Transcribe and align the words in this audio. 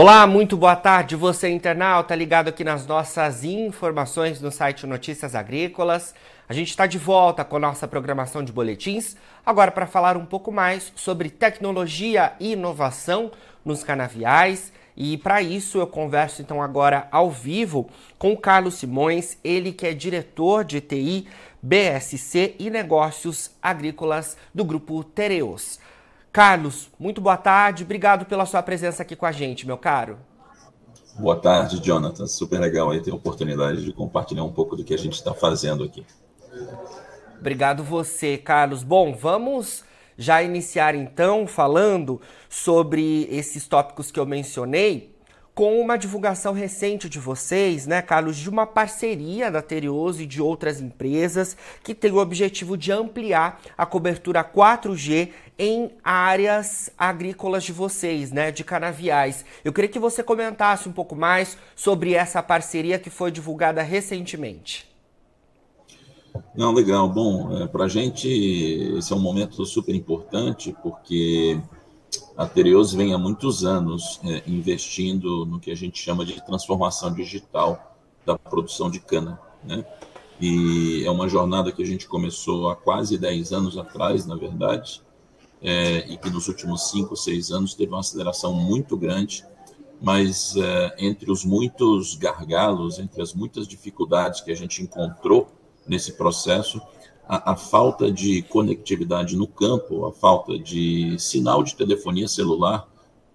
Olá, 0.00 0.28
muito 0.28 0.56
boa 0.56 0.76
tarde, 0.76 1.16
você 1.16 1.48
internauta 1.48 2.14
ligado 2.14 2.46
aqui 2.46 2.62
nas 2.62 2.86
nossas 2.86 3.42
informações 3.42 4.40
no 4.40 4.48
site 4.48 4.86
Notícias 4.86 5.34
Agrícolas. 5.34 6.14
A 6.48 6.52
gente 6.52 6.68
está 6.68 6.86
de 6.86 6.96
volta 6.96 7.44
com 7.44 7.56
a 7.56 7.58
nossa 7.58 7.88
programação 7.88 8.44
de 8.44 8.52
boletins, 8.52 9.16
agora 9.44 9.72
para 9.72 9.88
falar 9.88 10.16
um 10.16 10.24
pouco 10.24 10.52
mais 10.52 10.92
sobre 10.94 11.28
tecnologia 11.28 12.32
e 12.38 12.52
inovação 12.52 13.32
nos 13.64 13.82
canaviais. 13.82 14.72
E 14.96 15.18
para 15.18 15.42
isso 15.42 15.78
eu 15.78 15.86
converso 15.88 16.42
então 16.42 16.62
agora 16.62 17.08
ao 17.10 17.28
vivo 17.28 17.90
com 18.16 18.36
Carlos 18.36 18.74
Simões, 18.74 19.36
ele 19.42 19.72
que 19.72 19.84
é 19.84 19.92
diretor 19.92 20.62
de 20.62 20.80
TI, 20.80 21.26
BSC 21.60 22.54
e 22.56 22.70
Negócios 22.70 23.50
Agrícolas 23.60 24.36
do 24.54 24.64
grupo 24.64 25.02
Tereos. 25.02 25.80
Carlos, 26.38 26.88
muito 27.00 27.20
boa 27.20 27.36
tarde. 27.36 27.82
Obrigado 27.82 28.24
pela 28.24 28.46
sua 28.46 28.62
presença 28.62 29.02
aqui 29.02 29.16
com 29.16 29.26
a 29.26 29.32
gente, 29.32 29.66
meu 29.66 29.76
caro. 29.76 30.20
Boa 31.18 31.34
tarde, 31.34 31.82
Jonathan. 31.82 32.28
Super 32.28 32.60
legal 32.60 32.92
aí 32.92 33.02
ter 33.02 33.10
a 33.10 33.14
oportunidade 33.16 33.84
de 33.84 33.92
compartilhar 33.92 34.44
um 34.44 34.52
pouco 34.52 34.76
do 34.76 34.84
que 34.84 34.94
a 34.94 34.96
gente 34.96 35.14
está 35.14 35.34
fazendo 35.34 35.82
aqui. 35.82 36.06
Obrigado 37.40 37.82
você, 37.82 38.38
Carlos. 38.38 38.84
Bom, 38.84 39.12
vamos 39.16 39.82
já 40.16 40.40
iniciar 40.40 40.94
então 40.94 41.44
falando 41.44 42.20
sobre 42.48 43.26
esses 43.28 43.66
tópicos 43.66 44.12
que 44.12 44.20
eu 44.20 44.24
mencionei 44.24 45.17
com 45.58 45.80
uma 45.80 45.98
divulgação 45.98 46.52
recente 46.52 47.08
de 47.08 47.18
vocês, 47.18 47.84
né, 47.84 48.00
Carlos, 48.00 48.36
de 48.36 48.48
uma 48.48 48.64
parceria 48.64 49.50
da 49.50 49.60
Terioso 49.60 50.22
e 50.22 50.26
de 50.26 50.40
outras 50.40 50.80
empresas 50.80 51.56
que 51.82 51.96
tem 51.96 52.12
o 52.12 52.18
objetivo 52.18 52.76
de 52.76 52.92
ampliar 52.92 53.60
a 53.76 53.84
cobertura 53.84 54.44
4G 54.44 55.30
em 55.58 55.90
áreas 56.04 56.92
agrícolas 56.96 57.64
de 57.64 57.72
vocês, 57.72 58.30
né, 58.30 58.52
de 58.52 58.62
canaviais. 58.62 59.44
Eu 59.64 59.72
queria 59.72 59.90
que 59.90 59.98
você 59.98 60.22
comentasse 60.22 60.88
um 60.88 60.92
pouco 60.92 61.16
mais 61.16 61.58
sobre 61.74 62.14
essa 62.14 62.40
parceria 62.40 62.96
que 62.96 63.10
foi 63.10 63.32
divulgada 63.32 63.82
recentemente. 63.82 64.86
Não, 66.54 66.72
legal. 66.72 67.08
Bom, 67.08 67.60
é, 67.60 67.66
para 67.66 67.86
a 67.86 67.88
gente 67.88 68.28
esse 68.96 69.12
é 69.12 69.16
um 69.16 69.20
momento 69.20 69.66
super 69.66 69.92
importante 69.92 70.72
porque 70.84 71.60
a 72.36 72.46
Tereos 72.46 72.92
vem 72.92 73.12
há 73.12 73.18
muitos 73.18 73.64
anos 73.64 74.20
é, 74.24 74.42
investindo 74.46 75.44
no 75.44 75.58
que 75.58 75.70
a 75.70 75.74
gente 75.74 75.98
chama 75.98 76.24
de 76.24 76.40
transformação 76.44 77.12
digital 77.12 77.96
da 78.24 78.38
produção 78.38 78.90
de 78.90 79.00
cana, 79.00 79.40
né? 79.64 79.84
E 80.40 81.02
é 81.04 81.10
uma 81.10 81.28
jornada 81.28 81.72
que 81.72 81.82
a 81.82 81.86
gente 81.86 82.06
começou 82.06 82.70
há 82.70 82.76
quase 82.76 83.18
10 83.18 83.52
anos 83.52 83.76
atrás, 83.76 84.24
na 84.24 84.36
verdade, 84.36 85.02
é, 85.60 86.06
e 86.12 86.16
que 86.16 86.30
nos 86.30 86.46
últimos 86.46 86.90
5, 86.90 87.16
6 87.16 87.50
anos 87.50 87.74
teve 87.74 87.90
uma 87.90 88.00
aceleração 88.00 88.54
muito 88.54 88.96
grande, 88.96 89.44
mas 90.00 90.54
é, 90.56 90.94
entre 91.00 91.30
os 91.32 91.44
muitos 91.44 92.14
gargalos, 92.14 93.00
entre 93.00 93.20
as 93.20 93.34
muitas 93.34 93.66
dificuldades 93.66 94.40
que 94.40 94.52
a 94.52 94.54
gente 94.54 94.80
encontrou 94.80 95.48
nesse 95.88 96.12
processo, 96.12 96.80
a, 97.28 97.52
a, 97.52 97.56
falta 97.56 98.10
de 98.10 98.40
conectividade 98.42 99.36
no 99.36 99.46
campo, 99.46 100.06
a 100.06 100.12
falta 100.12 100.58
de 100.58 101.18
sinal 101.18 101.62
de 101.62 101.74
telefonia 101.74 102.26
celular, 102.26 102.88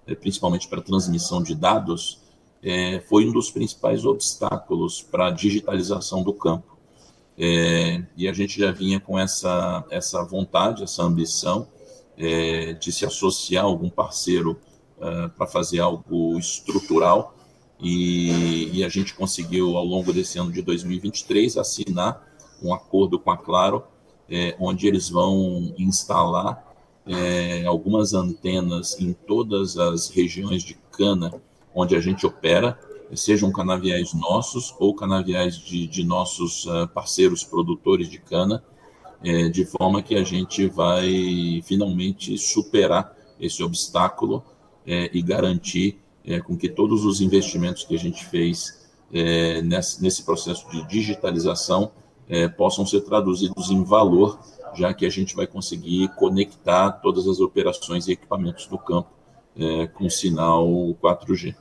é, 0.08 0.16
principalmente 0.16 0.68
para 0.68 0.82
transmissão 0.82 1.44
de 1.44 1.54
dados, 1.54 2.20
é, 2.64 3.00
foi 3.02 3.28
um 3.28 3.32
dos 3.32 3.52
principais 3.52 4.04
obstáculos 4.04 5.04
para 5.04 5.28
a 5.28 5.32
digitalização 5.32 6.24
do 6.24 6.34
campo. 6.34 6.76
É, 7.38 8.04
e 8.18 8.28
a 8.28 8.34
gente 8.34 8.60
já 8.60 8.72
vinha 8.72 9.00
com 9.00 9.18
essa, 9.20 9.86
essa 9.92 10.24
vontade, 10.24 10.84
essa 10.84 11.04
ambição 11.04 11.68
é, 12.18 12.74
de 12.74 12.92
se 12.92 13.06
associar 13.06 13.64
a 13.64 13.68
algum 13.68 13.90
parceiro 13.90 14.60
para 15.36 15.46
fazer 15.46 15.82
algo 15.82 16.40
estrutural. 16.40 17.36
E, 17.78 18.70
e 18.72 18.84
a 18.86 18.88
gente 18.88 19.14
conseguiu, 19.14 19.76
ao 19.76 19.84
longo 19.84 20.14
desse 20.14 20.40
ano 20.40 20.50
de 20.50 20.62
2023, 20.62 21.58
assinar 21.58 22.33
um 22.64 22.74
acordo 22.74 23.20
com 23.20 23.32
a 23.32 23.38
Claro, 23.38 23.84
é, 24.30 24.56
onde 24.60 24.88
eles 24.88 25.10
vão 25.10 25.74
instalar 25.78 26.74
é, 27.06 27.66
algumas 27.66 28.14
antenas 28.14 29.00
em 29.00 29.14
todas 29.14 29.78
as 29.78 30.10
regiões 30.10 30.64
de 30.64 30.76
cana 30.92 31.34
onde 31.74 31.96
a 31.96 32.00
gente 32.00 32.26
opera, 32.26 32.78
sejam 33.16 33.52
canaviais 33.52 34.14
nossos 34.14 34.74
ou 34.80 34.94
canaviais 34.94 35.58
de, 35.58 35.88
de 35.88 36.04
nossos 36.04 36.66
uh, 36.66 36.88
parceiros 36.94 37.44
produtores 37.44 38.10
de 38.10 38.20
cana, 38.20 38.64
é, 39.24 39.50
de 39.50 39.66
forma 39.66 40.02
que 40.02 40.16
a 40.16 40.24
gente 40.24 40.68
vai 40.68 41.62
finalmente 41.64 42.38
superar 42.38 43.16
esse 43.40 43.64
obstáculo 43.64 44.44
é, 44.86 45.10
e 45.14 45.22
garantir 45.22 46.00
é, 46.26 46.40
com 46.40 46.58
que 46.58 46.70
todos 46.70 47.06
os 47.06 47.22
investimentos 47.22 47.84
que 47.84 47.96
a 47.96 48.00
gente 48.00 48.26
fez 48.26 48.84
é, 49.14 49.62
nesse, 49.62 50.02
nesse 50.02 50.24
processo 50.24 50.70
de 50.70 50.86
digitalização 50.88 51.92
é, 52.30 52.48
possam 52.48 52.86
ser 52.86 53.02
traduzidos 53.02 53.70
em 53.70 53.84
valor, 53.84 54.40
já 54.74 54.94
que 54.94 55.06
a 55.06 55.10
gente 55.10 55.36
vai 55.36 55.46
conseguir 55.46 56.08
conectar 56.16 56.92
todas 56.94 57.28
as 57.28 57.40
operações 57.40 58.08
e 58.08 58.14
equipamentos 58.14 58.68
do 58.68 58.78
campo 58.78 59.10
é, 59.58 59.88
com 59.88 60.10
sinal 60.10 60.66
4G. 61.02 61.56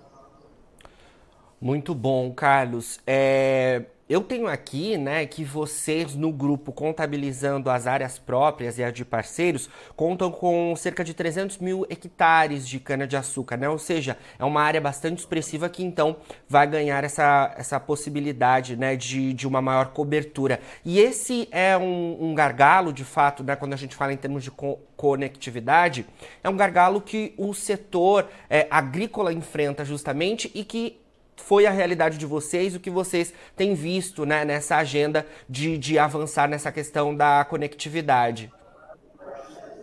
Muito 1.61 1.95
bom, 1.95 2.33
Carlos. 2.33 2.99
É, 3.07 3.85
eu 4.09 4.21
tenho 4.21 4.47
aqui, 4.47 4.99
né, 4.99 5.25
que 5.27 5.45
vocês 5.45 6.15
no 6.15 6.33
grupo 6.33 6.73
contabilizando 6.73 7.71
as 7.71 7.87
áreas 7.87 8.19
próprias 8.19 8.79
e 8.79 8.85
as 8.85 8.93
de 8.93 9.05
parceiros 9.05 9.71
contam 9.97 10.31
com 10.31 10.75
cerca 10.77 11.05
de 11.05 11.15
300 11.15 11.59
mil 11.59 11.87
hectares 11.89 12.69
de 12.69 12.79
cana-de-açúcar, 12.79 13.57
né? 13.57 13.69
Ou 13.69 13.79
seja, 13.79 14.19
é 14.39 14.45
uma 14.45 14.61
área 14.61 14.81
bastante 14.81 15.21
expressiva 15.21 15.69
que 15.69 15.83
então 15.83 16.17
vai 16.49 16.67
ganhar 16.67 17.05
essa, 17.05 17.55
essa 17.57 17.81
possibilidade, 17.81 18.77
né, 18.77 18.97
de, 18.97 19.33
de 19.33 19.47
uma 19.47 19.63
maior 19.63 19.87
cobertura. 19.93 20.61
E 20.85 20.99
esse 20.99 21.49
é 21.51 21.77
um, 21.79 22.19
um 22.21 22.35
gargalo, 22.35 22.93
de 22.93 23.05
fato, 23.05 23.43
né, 23.43 23.57
quando 23.57 23.73
a 23.73 23.77
gente 23.77 23.97
fala 23.97 24.13
em 24.13 24.17
termos 24.17 24.45
de 24.45 24.51
co 24.51 24.79
conectividade, 24.95 26.07
é 26.45 26.49
um 26.49 26.57
gargalo 26.57 27.01
que 27.01 27.35
o 27.37 27.53
setor 27.53 28.29
é, 28.49 28.69
agrícola 28.71 29.33
enfrenta 29.33 29.85
justamente 29.85 30.49
e 30.55 30.63
que 30.63 31.02
foi 31.37 31.67
a 31.67 31.71
realidade 31.71 32.19
de 32.19 32.27
vocês, 32.27 32.75
o 32.75 32.81
que 32.81 32.91
vocês 32.91 33.33
têm 33.57 33.75
visto 33.75 34.25
né, 34.25 34.45
nessa 34.45 34.77
agenda 34.77 35.27
de, 35.49 35.77
de 35.79 35.99
avançar 35.99 36.49
nessa 36.49 36.71
questão 36.71 37.15
da 37.15 37.45
conectividade? 37.45 38.51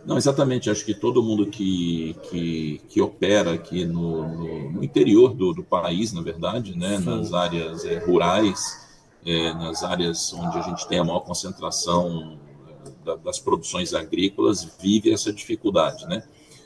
Não, 0.05 0.17
exatamente. 0.17 0.69
Acho 0.69 0.85
que 0.85 0.93
todo 0.93 1.21
mundo 1.21 1.47
que, 1.47 2.15
que, 2.29 2.81
que 2.89 3.01
opera 3.01 3.53
aqui 3.53 3.85
no, 3.85 4.27
no, 4.27 4.71
no 4.71 4.83
interior 4.83 5.33
do, 5.33 5.53
do, 5.53 5.63
país, 5.63 6.13
na 6.13 6.21
verdade, 6.21 6.77
né, 6.77 6.97
nas 6.99 7.33
áreas 7.33 7.85
é, 7.85 7.99
rurais, 7.99 8.88
é, 9.25 9.53
nas 9.53 9.83
áreas 9.83 10.33
onde 10.33 10.57
a 10.57 10.61
gente 10.61 10.88
tem 10.88 10.99
a 10.99 11.03
maior 11.03 11.19
concentração 11.19 12.39
eh, 12.67 12.91
da, 13.05 13.15
das 13.17 13.38
produções 13.38 13.93
agrícolas, 13.93 14.63
vive 14.81 15.11
essa 15.11 15.31
dificuldade, 15.33 16.07
né? 16.07 16.23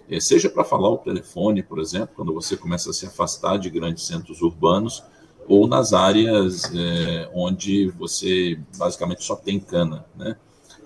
É, 0.09 0.19
seja 0.19 0.50
para 0.50 0.64
falar 0.64 0.90
o 0.90 0.97
telefone, 0.97 1.64
por 1.64 1.80
exemplo, 1.80 2.16
quando 2.16 2.34
você 2.34 2.58
começa 2.58 2.90
a 2.90 2.94
se 2.94 3.06
afastar 3.06 3.58
de 3.58 3.69
grandes 3.69 4.06
centros 4.06 4.41
urbanos, 4.41 5.03
ou 5.47 5.68
nas 5.68 5.94
áreas 5.94 6.72
é, 6.74 7.30
onde 7.34 7.90
você 7.91 8.59
basicamente 8.78 9.24
só 9.24 9.36
tem 9.36 9.59
cana, 9.59 10.06
né? 10.16 10.38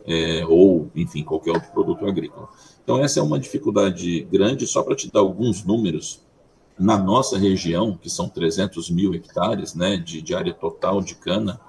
É, 0.06 0.46
ou, 0.48 0.90
enfim, 0.96 1.24
qualquer 1.24 1.52
outro 1.52 1.70
produto 1.72 2.06
agrícola. 2.06 2.48
Então, 2.82 3.04
essa 3.04 3.20
é 3.20 3.24
uma 3.24 3.38
dificuldade 3.38 4.22
grande, 4.32 4.66
só 4.66 4.82
para 4.82 4.96
te 4.96 5.12
dar 5.12 5.20
alguns 5.20 5.66
números, 5.66 6.22
na 6.80 6.98
nossa 6.98 7.38
região, 7.38 7.98
que 7.98 8.10
são 8.10 8.30
300 8.30 8.90
mil 8.90 9.14
hectares 9.14 9.76
né, 9.76 9.98
de, 9.98 10.22
de 10.22 10.34
área 10.34 10.54
total 10.54 11.02
de 11.02 11.16
cana, 11.16 11.60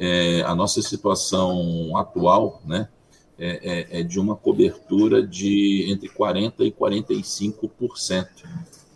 é, 0.00 0.42
a 0.42 0.54
nossa 0.54 0.82
situação 0.82 1.96
atual, 1.96 2.60
né, 2.64 2.88
é, 3.38 3.98
é, 3.98 4.00
é, 4.00 4.02
de 4.02 4.18
uma 4.18 4.34
cobertura 4.34 5.24
de 5.24 5.86
entre 5.90 6.08
40% 6.08 6.54
e 6.60 6.72
45%. 6.72 8.26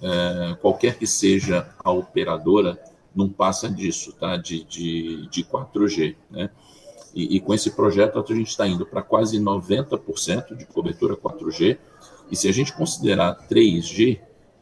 É, 0.03 0.57
qualquer 0.61 0.99
que 0.99 1.07
seja 1.07 1.69
a 1.79 1.93
operadora, 1.93 2.77
não 3.15 3.29
passa 3.29 3.71
disso, 3.71 4.13
tá? 4.13 4.37
de, 4.37 4.65
de, 4.65 5.29
de 5.29 5.45
4G. 5.45 6.17
Né? 6.31 6.51
E, 7.15 7.37
e 7.37 7.41
com 7.41 7.55
esse 7.55 7.71
projeto 7.71 8.19
a 8.19 8.35
gente 8.35 8.49
está 8.49 8.67
indo 8.67 8.85
para 8.85 9.03
quase 9.03 9.39
90% 9.39 10.57
de 10.57 10.67
cobertura 10.67 11.17
4G. 11.17 11.79
E 12.31 12.37
se 12.37 12.49
a 12.49 12.53
gente 12.53 12.73
considerar 12.73 13.47
3G, 13.49 14.19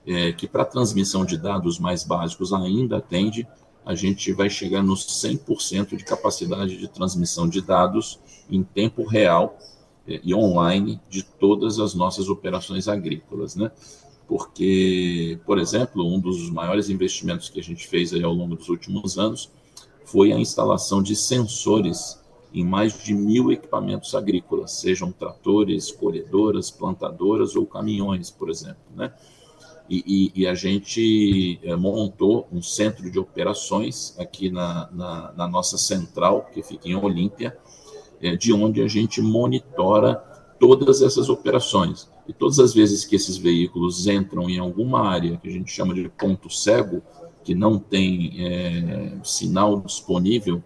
é, 0.07 0.33
que 0.33 0.47
para 0.47 0.65
transmissão 0.65 1.25
de 1.25 1.39
dados 1.39 1.79
mais 1.79 2.05
básicos 2.05 2.53
ainda 2.53 2.99
atende, 2.99 3.47
a 3.91 3.95
gente 3.97 4.33
vai 4.33 4.49
chegar 4.49 4.85
nos 4.85 5.05
100% 5.05 5.97
de 5.97 6.05
capacidade 6.05 6.77
de 6.77 6.87
transmissão 6.87 7.49
de 7.49 7.61
dados 7.61 8.21
em 8.49 8.63
tempo 8.63 9.05
real 9.05 9.59
é, 10.07 10.21
e 10.23 10.33
online 10.33 11.01
de 11.11 11.25
todas 11.25 11.81
as 11.81 11.93
nossas 11.93 12.29
operações 12.29 12.87
agrícolas, 12.87 13.57
né? 13.57 13.73
Porque, 14.29 15.41
por 15.45 15.59
exemplo, 15.59 16.07
um 16.07 16.21
dos 16.21 16.49
maiores 16.51 16.89
investimentos 16.89 17.49
que 17.49 17.59
a 17.59 17.63
gente 17.65 17.89
fez 17.89 18.13
aí 18.13 18.23
ao 18.23 18.33
longo 18.33 18.55
dos 18.55 18.69
últimos 18.69 19.19
anos 19.19 19.51
foi 20.05 20.33
a 20.33 20.39
instalação 20.39 21.03
de 21.03 21.17
sensores 21.17 22.17
em 22.55 22.65
mais 22.65 22.97
de 23.03 23.13
mil 23.13 23.51
equipamentos 23.51 24.15
agrícolas, 24.15 24.71
sejam 24.71 25.11
tratores, 25.11 25.91
colhedoras, 25.91 26.71
plantadoras 26.71 27.57
ou 27.57 27.67
caminhões, 27.67 28.31
por 28.31 28.51
exemplo, 28.51 28.85
né? 28.95 29.13
E, 29.91 30.05
e, 30.07 30.43
e 30.43 30.47
a 30.47 30.55
gente 30.55 31.59
é, 31.65 31.75
montou 31.75 32.47
um 32.53 32.63
centro 32.63 33.11
de 33.11 33.19
operações 33.19 34.15
aqui 34.21 34.49
na, 34.49 34.89
na, 34.93 35.33
na 35.37 35.49
nossa 35.49 35.77
central, 35.77 36.49
que 36.55 36.63
fica 36.63 36.89
em 36.89 36.95
Olímpia, 36.95 37.59
é, 38.23 38.37
de 38.37 38.53
onde 38.53 38.81
a 38.81 38.87
gente 38.87 39.21
monitora 39.21 40.15
todas 40.61 41.03
essas 41.03 41.29
operações. 41.29 42.09
E 42.29 42.33
todas 42.33 42.61
as 42.61 42.73
vezes 42.73 43.05
que 43.05 43.17
esses 43.17 43.37
veículos 43.37 44.07
entram 44.07 44.49
em 44.49 44.61
alguma 44.61 45.09
área 45.09 45.37
que 45.39 45.49
a 45.49 45.53
gente 45.53 45.73
chama 45.73 45.93
de 45.93 46.09
ponto 46.09 46.49
cego, 46.49 47.03
que 47.43 47.53
não 47.53 47.77
tem 47.77 48.35
é, 48.39 49.19
sinal 49.25 49.81
disponível, 49.81 50.63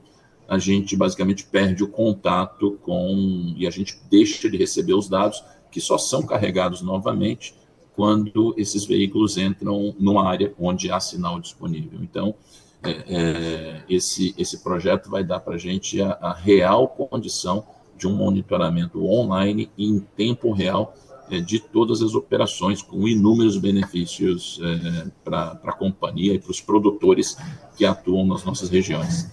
a 0.47 0.59
gente 0.59 0.95
basicamente 0.95 1.47
perde 1.47 1.83
o 1.83 1.89
contato 1.89 2.79
com 2.83 3.55
e 3.57 3.67
a 3.67 3.71
gente 3.71 3.99
deixa 4.11 4.51
de 4.51 4.59
receber 4.59 4.93
os 4.93 5.09
dados 5.09 5.43
que 5.71 5.81
só 5.81 5.97
são 5.97 6.23
carregados 6.27 6.83
novamente 6.83 7.55
quando 7.95 8.55
esses 8.57 8.85
veículos 8.85 9.37
entram 9.37 9.95
numa 9.99 10.29
área 10.29 10.53
onde 10.59 10.91
há 10.91 10.99
sinal 10.99 11.41
disponível. 11.41 12.01
Então, 12.03 12.35
é, 12.83 12.91
é, 12.91 13.83
esse, 13.89 14.35
esse 14.37 14.63
projeto 14.63 15.09
vai 15.09 15.25
dar 15.25 15.41
para 15.41 15.55
a 15.55 15.59
gente 15.59 16.01
a 16.03 16.33
real 16.33 16.89
condição 16.89 17.65
de 17.97 18.07
um 18.07 18.15
monitoramento 18.15 19.05
online 19.07 19.71
em 19.79 20.01
tempo 20.17 20.53
real 20.53 20.95
é, 21.31 21.41
de 21.41 21.59
todas 21.59 22.03
as 22.03 22.15
operações, 22.15 22.83
com 22.83 23.09
inúmeros 23.09 23.57
benefícios 23.57 24.61
é, 24.63 25.07
para 25.25 25.59
a 25.65 25.73
companhia 25.73 26.35
e 26.35 26.39
para 26.39 26.51
os 26.51 26.61
produtores 26.61 27.37
que 27.77 27.87
atuam 27.87 28.27
nas 28.27 28.45
nossas 28.45 28.69
regiões. 28.69 29.31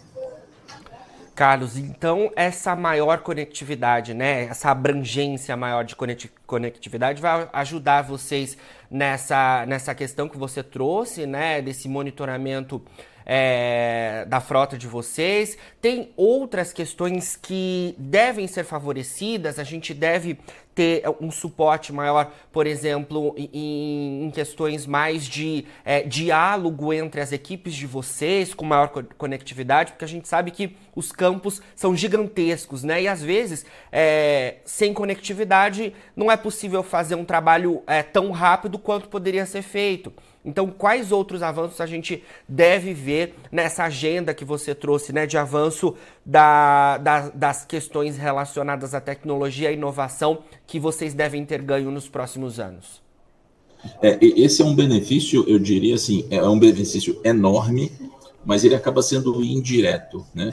Carlos, 1.41 1.75
então 1.75 2.31
essa 2.35 2.75
maior 2.75 3.21
conectividade, 3.21 4.13
né, 4.13 4.43
essa 4.43 4.69
abrangência 4.69 5.57
maior 5.57 5.83
de 5.83 5.95
conectividade 6.45 7.19
vai 7.19 7.49
ajudar 7.51 8.03
vocês 8.03 8.55
nessa, 8.91 9.65
nessa 9.65 9.95
questão 9.95 10.29
que 10.29 10.37
você 10.37 10.61
trouxe, 10.61 11.25
né, 11.25 11.59
desse 11.59 11.89
monitoramento 11.89 12.79
é, 13.33 14.25
da 14.27 14.41
frota 14.41 14.77
de 14.77 14.87
vocês. 14.87 15.57
Tem 15.79 16.11
outras 16.17 16.73
questões 16.73 17.37
que 17.37 17.95
devem 17.97 18.45
ser 18.45 18.65
favorecidas, 18.65 19.57
a 19.57 19.63
gente 19.63 19.93
deve 19.93 20.37
ter 20.75 21.03
um 21.21 21.31
suporte 21.31 21.93
maior, 21.93 22.29
por 22.51 22.67
exemplo, 22.67 23.33
em, 23.37 24.25
em 24.25 24.31
questões 24.31 24.85
mais 24.85 25.25
de 25.25 25.65
é, 25.85 26.01
diálogo 26.03 26.91
entre 26.91 27.21
as 27.21 27.31
equipes 27.31 27.73
de 27.73 27.87
vocês, 27.87 28.53
com 28.53 28.65
maior 28.65 28.89
conectividade, 29.17 29.93
porque 29.93 30.05
a 30.05 30.09
gente 30.09 30.27
sabe 30.27 30.51
que 30.51 30.75
os 30.93 31.13
campos 31.13 31.61
são 31.73 31.95
gigantescos, 31.95 32.83
né? 32.83 33.03
E 33.03 33.07
às 33.07 33.21
vezes, 33.21 33.65
é, 33.93 34.55
sem 34.65 34.93
conectividade, 34.93 35.93
não 36.17 36.29
é 36.29 36.35
possível 36.35 36.83
fazer 36.83 37.15
um 37.15 37.23
trabalho 37.23 37.81
é, 37.87 38.03
tão 38.03 38.31
rápido 38.31 38.77
quanto 38.77 39.07
poderia 39.07 39.45
ser 39.45 39.61
feito. 39.61 40.11
Então, 40.43 40.71
quais 40.71 41.11
outros 41.11 41.43
avanços 41.43 41.79
a 41.79 41.85
gente 41.85 42.23
deve 42.47 42.93
ver 42.93 43.35
nessa 43.51 43.83
agenda 43.83 44.33
que 44.33 44.43
você 44.43 44.73
trouxe, 44.73 45.13
né, 45.13 45.27
de 45.27 45.37
avanço 45.37 45.95
da, 46.25 46.97
da, 46.97 47.29
das 47.29 47.63
questões 47.63 48.17
relacionadas 48.17 48.95
à 48.95 48.99
tecnologia 48.99 49.71
e 49.71 49.75
inovação 49.75 50.39
que 50.65 50.79
vocês 50.79 51.13
devem 51.13 51.45
ter 51.45 51.61
ganho 51.61 51.91
nos 51.91 52.09
próximos 52.09 52.59
anos? 52.59 53.01
É, 54.01 54.17
esse 54.21 54.61
é 54.61 54.65
um 54.65 54.75
benefício, 54.75 55.43
eu 55.47 55.59
diria 55.59 55.95
assim, 55.95 56.25
é 56.29 56.41
um 56.43 56.57
benefício 56.57 57.19
enorme, 57.23 57.91
mas 58.43 58.63
ele 58.63 58.75
acaba 58.75 59.01
sendo 59.03 59.43
indireto, 59.43 60.25
né? 60.33 60.51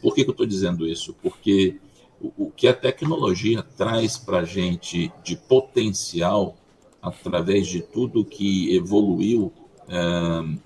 Por 0.00 0.14
que, 0.14 0.22
que 0.22 0.30
eu 0.30 0.32
estou 0.32 0.46
dizendo 0.46 0.86
isso? 0.86 1.14
Porque 1.22 1.76
o, 2.20 2.46
o 2.46 2.50
que 2.50 2.68
a 2.68 2.74
tecnologia 2.74 3.62
traz 3.76 4.16
para 4.16 4.38
a 4.38 4.44
gente 4.44 5.12
de 5.24 5.36
potencial 5.36 6.56
através 7.02 7.66
de 7.66 7.82
tudo 7.82 8.24
que 8.24 8.74
evoluiu 8.76 9.52
é, 9.88 9.98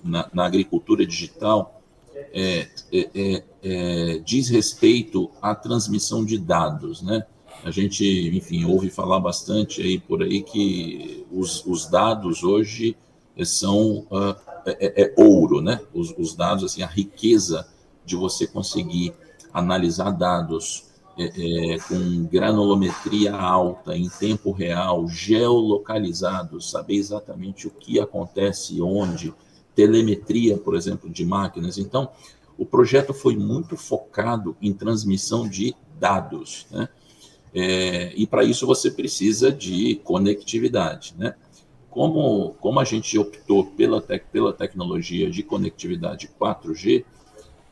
na, 0.04 0.28
na, 0.32 0.44
agricultura 0.44 1.06
digital, 1.06 1.82
é, 2.14 2.68
é, 2.92 3.10
é, 3.14 3.44
é, 3.62 4.18
diz 4.18 4.50
respeito 4.50 5.30
à 5.40 5.54
transmissão 5.54 6.24
de 6.24 6.38
dados, 6.38 7.00
né? 7.00 7.24
A 7.64 7.70
gente, 7.70 8.04
enfim, 8.36 8.64
ouve 8.66 8.90
falar 8.90 9.18
bastante 9.18 9.80
aí 9.80 9.98
por 9.98 10.22
aí 10.22 10.42
que 10.42 11.24
os, 11.32 11.64
os 11.64 11.86
dados 11.86 12.44
hoje 12.44 12.94
são 13.44 14.06
uh, 14.10 14.36
é, 14.66 15.12
ouro, 15.16 15.60
né? 15.62 15.80
Os, 15.92 16.14
os 16.18 16.34
dados, 16.34 16.64
assim, 16.64 16.82
a 16.82 16.86
riqueza 16.86 17.66
de 18.04 18.14
você 18.14 18.46
conseguir 18.46 19.14
analisar 19.52 20.10
dados 20.10 20.85
é, 21.18 21.24
é, 21.74 21.78
com 21.78 22.24
granulometria 22.26 23.34
alta, 23.34 23.96
em 23.96 24.08
tempo 24.08 24.52
real, 24.52 25.08
geolocalizado, 25.08 26.60
saber 26.60 26.96
exatamente 26.96 27.66
o 27.66 27.70
que 27.70 27.98
acontece 27.98 28.82
onde, 28.82 29.32
telemetria, 29.74 30.58
por 30.58 30.76
exemplo, 30.76 31.08
de 31.08 31.24
máquinas. 31.24 31.78
Então, 31.78 32.10
o 32.58 32.66
projeto 32.66 33.14
foi 33.14 33.36
muito 33.36 33.76
focado 33.76 34.56
em 34.60 34.72
transmissão 34.72 35.48
de 35.48 35.74
dados, 35.98 36.66
né? 36.70 36.88
É, 37.54 38.12
e 38.14 38.26
para 38.26 38.44
isso 38.44 38.66
você 38.66 38.90
precisa 38.90 39.50
de 39.50 39.96
conectividade, 40.04 41.14
né? 41.16 41.34
Como, 41.88 42.50
como 42.60 42.78
a 42.78 42.84
gente 42.84 43.18
optou 43.18 43.64
pela, 43.64 44.02
tec, 44.02 44.26
pela 44.30 44.52
tecnologia 44.52 45.30
de 45.30 45.42
conectividade 45.42 46.28
4G, 46.38 47.06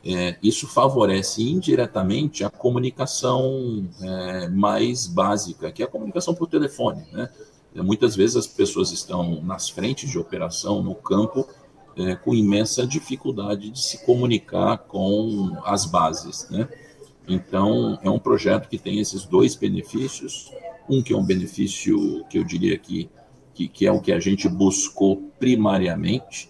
é, 0.05 0.37
isso 0.43 0.67
favorece 0.67 1.41
indiretamente 1.41 2.43
a 2.43 2.49
comunicação 2.51 3.89
é, 3.99 4.47
mais 4.49 5.07
básica, 5.07 5.71
que 5.71 5.81
é 5.81 5.85
a 5.85 5.89
comunicação 5.89 6.35
por 6.35 6.47
telefone. 6.47 7.03
Né? 7.11 7.27
É, 7.75 7.81
muitas 7.81 8.15
vezes 8.15 8.35
as 8.35 8.45
pessoas 8.45 8.91
estão 8.91 9.41
nas 9.41 9.67
frentes 9.67 10.07
de 10.11 10.19
operação, 10.19 10.83
no 10.83 10.93
campo, 10.93 11.47
é, 11.97 12.13
com 12.13 12.35
imensa 12.35 12.85
dificuldade 12.85 13.71
de 13.71 13.81
se 13.81 14.05
comunicar 14.05 14.77
com 14.77 15.57
as 15.65 15.85
bases. 15.85 16.47
Né? 16.51 16.69
Então, 17.27 17.97
é 18.03 18.09
um 18.09 18.19
projeto 18.19 18.69
que 18.69 18.77
tem 18.77 18.99
esses 18.99 19.25
dois 19.25 19.55
benefícios. 19.55 20.51
Um 20.87 21.01
que 21.01 21.13
é 21.13 21.17
um 21.17 21.25
benefício 21.25 22.23
que 22.29 22.37
eu 22.37 22.43
diria 22.43 22.77
que, 22.77 23.09
que, 23.55 23.67
que 23.67 23.87
é 23.87 23.91
o 23.91 23.99
que 23.99 24.11
a 24.11 24.19
gente 24.19 24.47
buscou 24.47 25.31
primariamente, 25.39 26.47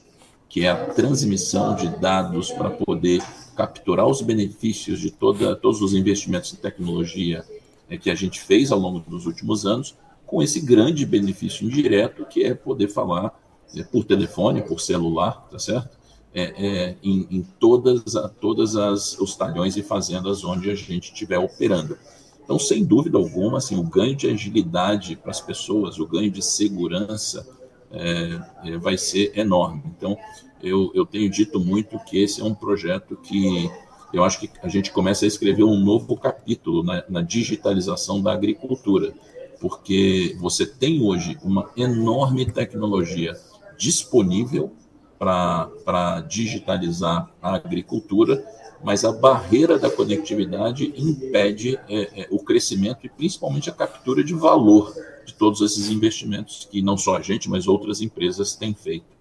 que 0.49 0.65
é 0.65 0.71
a 0.71 0.87
transmissão 0.87 1.73
de 1.73 1.87
dados 1.99 2.51
para 2.51 2.69
poder 2.69 3.23
capturar 3.55 4.07
os 4.07 4.21
benefícios 4.21 4.99
de 4.99 5.11
toda, 5.11 5.55
todos 5.55 5.81
os 5.81 5.93
investimentos 5.93 6.53
em 6.53 6.57
tecnologia 6.57 7.45
é, 7.89 7.97
que 7.97 8.09
a 8.09 8.15
gente 8.15 8.41
fez 8.41 8.71
ao 8.71 8.79
longo 8.79 8.99
dos 8.99 9.25
últimos 9.25 9.65
anos, 9.65 9.95
com 10.25 10.41
esse 10.41 10.59
grande 10.59 11.05
benefício 11.05 11.65
indireto 11.65 12.25
que 12.25 12.43
é 12.43 12.53
poder 12.53 12.89
falar 12.89 13.39
é, 13.75 13.83
por 13.83 14.03
telefone, 14.03 14.61
por 14.61 14.79
celular, 14.79 15.47
tá 15.49 15.59
certo? 15.59 15.97
É, 16.33 16.43
é, 16.43 16.97
em, 17.01 17.27
em, 17.31 17.41
todas, 17.59 18.03
todas 18.41 18.75
as, 18.75 19.17
os 19.19 19.37
talhões 19.37 19.77
e 19.77 19.81
fazendas 19.81 20.43
onde 20.43 20.69
a 20.69 20.75
gente 20.75 21.05
estiver 21.05 21.39
operando. 21.39 21.97
Então, 22.43 22.59
sem 22.59 22.83
dúvida 22.83 23.17
alguma, 23.17 23.57
assim, 23.57 23.77
o 23.77 23.83
ganho 23.83 24.15
de 24.15 24.27
agilidade 24.27 25.15
para 25.15 25.31
as 25.31 25.39
pessoas, 25.39 25.97
o 25.97 26.05
ganho 26.05 26.29
de 26.29 26.43
segurança 26.43 27.47
é, 27.91 28.39
é, 28.65 28.77
vai 28.77 28.97
ser 28.97 29.31
enorme. 29.37 29.81
Então, 29.97 30.17
eu, 30.65 30.91
eu 30.95 31.05
tenho 31.05 31.29
dito 31.29 31.59
muito 31.59 31.99
que 31.99 32.21
esse 32.21 32.41
é 32.41 32.43
um 32.43 32.55
projeto 32.55 33.15
que 33.15 33.69
eu 34.11 34.23
acho 34.23 34.39
que 34.39 34.49
a 34.63 34.67
gente 34.67 34.91
começa 34.91 35.25
a 35.25 35.27
escrever 35.27 35.63
um 35.63 35.79
novo 35.79 36.17
capítulo 36.17 36.83
na, 36.83 37.03
na 37.07 37.21
digitalização 37.21 38.21
da 38.21 38.33
agricultura, 38.33 39.13
porque 39.59 40.35
você 40.39 40.65
tem 40.65 41.01
hoje 41.01 41.37
uma 41.43 41.69
enorme 41.77 42.45
tecnologia 42.51 43.37
disponível 43.77 44.71
para 45.19 46.21
digitalizar 46.27 47.29
a 47.41 47.55
agricultura, 47.55 48.45
mas 48.83 49.05
a 49.05 49.11
barreira 49.11 49.79
da 49.79 49.89
conectividade 49.89 50.93
impede 50.97 51.79
é, 51.89 52.21
é, 52.21 52.27
o 52.29 52.39
crescimento 52.39 53.05
e 53.05 53.09
principalmente 53.09 53.69
a 53.69 53.73
captura 53.73 54.23
de 54.23 54.33
valor 54.33 54.93
de 55.25 55.33
todos 55.33 55.61
esses 55.61 55.89
investimentos 55.89 56.67
que 56.69 56.81
não 56.81 56.97
só 56.97 57.17
a 57.17 57.21
gente, 57.21 57.49
mas 57.49 57.67
outras 57.67 58.01
empresas 58.01 58.55
têm 58.55 58.73
feito. 58.73 59.14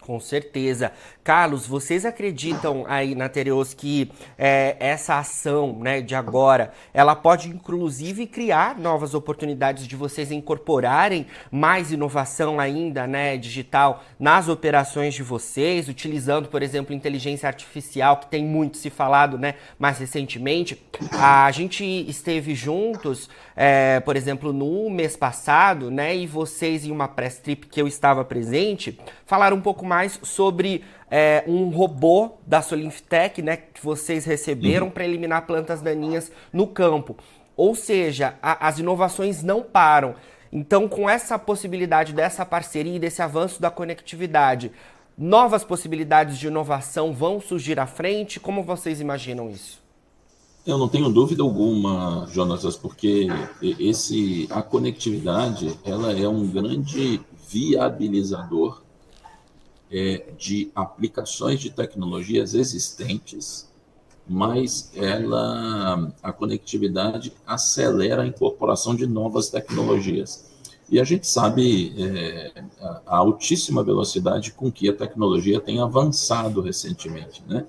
Com 0.00 0.18
certeza. 0.18 0.92
Carlos, 1.22 1.66
vocês 1.66 2.06
acreditam 2.06 2.84
aí 2.88 3.14
na 3.14 3.28
Tereos 3.28 3.74
que 3.74 4.10
é, 4.38 4.74
essa 4.80 5.18
ação 5.18 5.78
né, 5.78 6.00
de 6.00 6.14
agora, 6.14 6.72
ela 6.94 7.14
pode 7.14 7.48
inclusive 7.48 8.26
criar 8.26 8.78
novas 8.78 9.12
oportunidades 9.14 9.86
de 9.86 9.94
vocês 9.94 10.32
incorporarem 10.32 11.26
mais 11.50 11.92
inovação 11.92 12.58
ainda, 12.58 13.06
né, 13.06 13.36
digital 13.36 14.02
nas 14.18 14.48
operações 14.48 15.14
de 15.14 15.22
vocês, 15.22 15.88
utilizando, 15.88 16.48
por 16.48 16.62
exemplo, 16.62 16.94
inteligência 16.94 17.46
artificial, 17.46 18.16
que 18.16 18.26
tem 18.26 18.44
muito 18.44 18.78
se 18.78 18.88
falado, 18.88 19.38
né, 19.38 19.54
mais 19.78 19.98
recentemente. 19.98 20.82
A 21.12 21.50
gente 21.50 21.84
esteve 21.84 22.54
juntos, 22.54 23.28
é, 23.54 24.00
por 24.00 24.16
exemplo, 24.16 24.52
no 24.52 24.88
mês 24.88 25.16
passado, 25.16 25.90
né, 25.90 26.16
e 26.16 26.26
vocês 26.26 26.86
em 26.86 26.90
uma 26.90 27.06
press 27.06 27.38
trip 27.38 27.66
que 27.66 27.80
eu 27.80 27.86
estava 27.86 28.24
presente, 28.24 28.98
falaram 29.26 29.58
um 29.58 29.60
pouco 29.60 29.84
mais 29.90 30.20
sobre 30.22 30.84
é, 31.10 31.42
um 31.48 31.68
robô 31.70 32.30
da 32.46 32.62
Solinftech, 32.62 33.42
né, 33.42 33.56
que 33.56 33.84
vocês 33.84 34.24
receberam 34.24 34.86
uhum. 34.86 34.92
para 34.92 35.04
eliminar 35.04 35.46
plantas 35.46 35.82
daninhas 35.82 36.30
no 36.52 36.68
campo. 36.68 37.16
Ou 37.56 37.74
seja, 37.74 38.36
a, 38.40 38.68
as 38.68 38.78
inovações 38.78 39.42
não 39.42 39.64
param. 39.64 40.14
Então, 40.52 40.88
com 40.88 41.10
essa 41.10 41.36
possibilidade 41.36 42.12
dessa 42.12 42.46
parceria 42.46 42.94
e 42.94 43.00
desse 43.00 43.20
avanço 43.20 43.60
da 43.60 43.68
conectividade, 43.68 44.70
novas 45.18 45.64
possibilidades 45.64 46.38
de 46.38 46.46
inovação 46.46 47.12
vão 47.12 47.40
surgir 47.40 47.80
à 47.80 47.86
frente? 47.86 48.38
Como 48.38 48.62
vocês 48.62 49.00
imaginam 49.00 49.50
isso? 49.50 49.80
Eu 50.64 50.78
não 50.78 50.88
tenho 50.88 51.08
dúvida 51.08 51.42
alguma, 51.42 52.28
Jonatas, 52.30 52.76
porque 52.76 53.26
esse 53.60 54.46
a 54.50 54.62
conectividade 54.62 55.76
ela 55.84 56.12
é 56.12 56.28
um 56.28 56.46
grande 56.46 57.20
viabilizador 57.48 58.82
é, 59.90 60.32
de 60.38 60.70
aplicações 60.74 61.60
de 61.60 61.70
tecnologias 61.70 62.54
existentes 62.54 63.70
mas 64.32 64.92
ela, 64.94 66.12
a 66.22 66.32
conectividade 66.32 67.32
acelera 67.44 68.22
a 68.22 68.26
incorporação 68.26 68.94
de 68.94 69.04
novas 69.04 69.50
tecnologias. 69.50 70.48
E 70.88 71.00
a 71.00 71.04
gente 71.04 71.26
sabe 71.26 71.92
é, 72.00 72.62
a, 73.06 73.16
altíssima 73.16 73.82
velocidade 73.82 74.52
com 74.52 74.70
que 74.70 74.88
a 74.88 74.92
tecnologia 74.92 75.60
tem 75.60 75.80
avançado 75.80 76.60
recentemente, 76.60 77.42
né? 77.48 77.66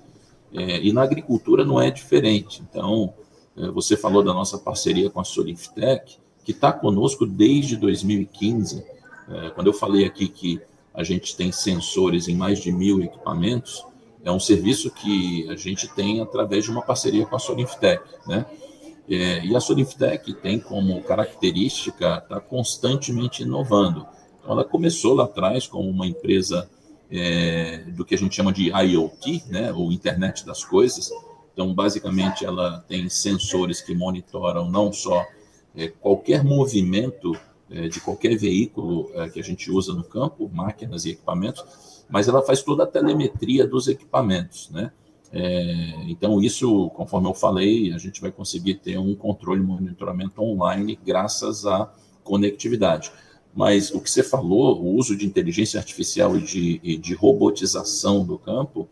É, 0.54 0.80
e 0.80 0.92
na 0.92 1.02
agricultura 1.02 1.64
não 1.64 1.80
é 1.80 1.90
diferente. 1.90 2.62
Então, 2.70 3.12
é, 3.56 3.68
você 3.68 3.96
falou 3.96 4.22
da 4.22 4.32
nossa 4.32 4.56
parceria 4.56 5.10
com 5.10 5.18
a 5.18 5.24
Solinftec, 5.24 6.16
que 6.44 6.52
está 6.52 6.72
conosco 6.72 7.26
desde 7.26 7.76
2015. 7.76 8.84
É, 9.28 9.50
quando 9.50 9.66
eu 9.66 9.72
falei 9.72 10.04
aqui 10.04 10.28
que 10.28 10.60
a 10.94 11.02
gente 11.02 11.36
tem 11.36 11.50
sensores 11.50 12.28
em 12.28 12.36
mais 12.36 12.60
de 12.60 12.70
mil 12.70 13.02
equipamentos, 13.02 13.84
é 14.24 14.30
um 14.30 14.40
serviço 14.40 14.90
que 14.90 15.48
a 15.50 15.56
gente 15.56 15.88
tem 15.94 16.20
através 16.20 16.64
de 16.64 16.70
uma 16.70 16.82
parceria 16.82 17.26
com 17.26 17.34
a 17.34 17.38
Solinftec, 17.38 18.02
né? 18.26 18.46
É, 19.08 19.44
e 19.44 19.54
a 19.56 19.60
Solinftec 19.60 20.32
tem 20.34 20.60
como 20.60 21.02
característica 21.02 22.18
estar 22.18 22.20
tá 22.20 22.40
constantemente 22.40 23.42
inovando. 23.42 24.06
Então, 24.38 24.52
ela 24.52 24.64
começou 24.64 25.14
lá 25.14 25.24
atrás 25.24 25.66
como 25.66 25.88
uma 25.88 26.06
empresa 26.06 26.70
é, 27.10 27.78
do 27.88 28.04
que 28.04 28.14
a 28.14 28.18
gente 28.18 28.34
chama 28.34 28.52
de 28.52 28.70
IoT, 28.70 29.44
né, 29.48 29.72
ou 29.72 29.92
Internet 29.92 30.46
das 30.46 30.64
Coisas. 30.64 31.10
Então, 31.52 31.74
basicamente, 31.74 32.44
ela 32.44 32.82
tem 32.88 33.08
sensores 33.08 33.80
que 33.80 33.94
monitoram 33.94 34.70
não 34.70 34.92
só 34.92 35.26
é, 35.76 35.88
qualquer 35.88 36.44
movimento 36.44 37.36
de 37.88 38.00
qualquer 38.00 38.36
veículo 38.36 39.10
é, 39.14 39.28
que 39.28 39.40
a 39.40 39.42
gente 39.42 39.70
usa 39.70 39.94
no 39.94 40.04
campo, 40.04 40.50
máquinas 40.52 41.04
e 41.04 41.10
equipamentos, 41.10 41.64
mas 42.08 42.28
ela 42.28 42.42
faz 42.42 42.62
toda 42.62 42.84
a 42.84 42.86
telemetria 42.86 43.66
dos 43.66 43.88
equipamentos, 43.88 44.70
né? 44.70 44.92
É, 45.32 45.94
então, 46.08 46.42
isso, 46.42 46.90
conforme 46.90 47.26
eu 47.26 47.32
falei, 47.32 47.92
a 47.92 47.98
gente 47.98 48.20
vai 48.20 48.30
conseguir 48.30 48.74
ter 48.74 48.98
um 48.98 49.14
controle 49.14 49.62
e 49.62 49.64
monitoramento 49.64 50.42
online 50.42 50.98
graças 51.04 51.64
à 51.64 51.90
conectividade. 52.22 53.10
Mas 53.54 53.90
o 53.90 54.00
que 54.00 54.10
você 54.10 54.22
falou, 54.22 54.80
o 54.80 54.94
uso 54.94 55.16
de 55.16 55.26
inteligência 55.26 55.80
artificial 55.80 56.36
e 56.36 56.42
de, 56.42 56.80
e 56.82 56.96
de 56.98 57.14
robotização 57.14 58.24
do 58.24 58.38
campo, 58.38 58.88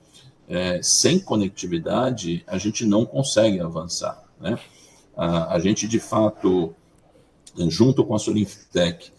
é, 0.49 0.81
sem 0.83 1.19
conectividade, 1.19 2.43
a 2.47 2.57
gente 2.57 2.87
não 2.87 3.05
consegue 3.05 3.61
avançar. 3.61 4.25
Né? 4.41 4.59
A, 5.15 5.55
a 5.55 5.59
gente, 5.59 5.87
de 5.87 6.01
fato, 6.01 6.75
junto 7.69 8.05
com 8.05 8.15
a 8.15 8.19
Solinftec, 8.19 9.11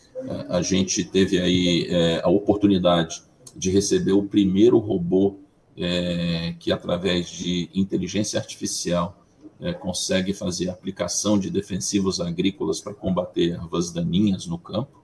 a, 0.50 0.62
gente 0.62 1.04
teve 1.04 1.40
aí 1.40 1.88
é, 1.90 2.22
a 2.24 2.30
oportunidade 2.30 3.24
de 3.56 3.72
receber 3.72 4.14
o 4.14 4.24
primeiro 4.24 4.78
robô 4.78 5.38
é, 5.78 6.54
que, 6.60 6.72
através 6.72 7.30
de 7.30 7.70
inteligência 7.74 8.40
artificial, 8.40 9.18
é, 9.60 9.74
consegue 9.74 10.34
fazer 10.34 10.70
aplicação 10.70 11.38
de 11.38 11.50
defensivos 11.50 12.20
agrícolas 12.20 12.80
para 12.80 12.94
combater 12.94 13.52
ervas 13.52 13.92
daninhas 13.92 14.46
no 14.48 14.58
campo. 14.58 15.02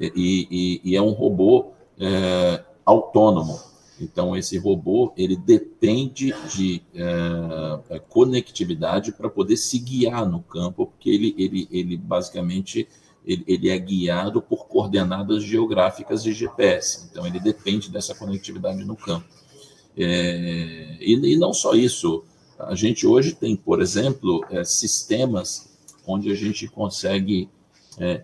E, 0.00 0.48
e, 0.50 0.90
e 0.90 0.96
é 0.96 1.02
um 1.02 1.12
robô 1.12 1.72
é, 1.98 2.64
autônomo. 2.84 3.60
Então, 4.00 4.36
esse 4.36 4.58
robô 4.58 5.12
ele 5.16 5.36
depende 5.36 6.34
de 6.52 6.82
é, 6.94 7.98
conectividade 8.08 9.12
para 9.12 9.28
poder 9.28 9.56
se 9.56 9.78
guiar 9.78 10.28
no 10.28 10.40
campo, 10.42 10.86
porque 10.86 11.10
ele, 11.10 11.34
ele, 11.38 11.68
ele 11.70 11.96
basicamente 11.96 12.88
ele, 13.24 13.44
ele, 13.46 13.68
é 13.68 13.78
guiado 13.78 14.42
por 14.42 14.66
coordenadas 14.66 15.44
geográficas 15.44 16.22
de 16.22 16.32
GPS. 16.32 17.08
Então, 17.10 17.26
ele 17.26 17.38
depende 17.38 17.90
dessa 17.90 18.14
conectividade 18.14 18.84
no 18.84 18.96
campo. 18.96 19.26
É, 19.96 20.96
e, 21.00 21.14
e, 21.14 21.36
não 21.36 21.52
só 21.52 21.74
isso, 21.74 22.24
a 22.58 22.74
gente 22.74 23.06
hoje 23.06 23.34
tem, 23.34 23.54
por 23.54 23.80
exemplo, 23.80 24.44
é, 24.50 24.64
sistemas 24.64 25.70
onde 26.06 26.30
a 26.30 26.34
gente 26.34 26.66
consegue 26.66 27.48